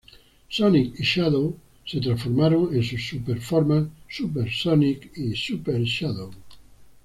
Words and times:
Sonic 0.49 0.99
y 0.99 1.03
Shadow 1.03 1.55
se 1.85 2.01
transforman 2.01 2.69
en 2.73 2.81
sus 2.83 3.05
super 3.07 3.39
formas: 3.39 3.85
Super 4.09 4.51
Sonic 4.51 5.11
y 5.15 5.35
Super 5.35 5.79
Shadow. 5.83 6.31